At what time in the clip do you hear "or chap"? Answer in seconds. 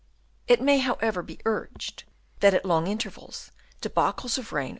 4.65-4.69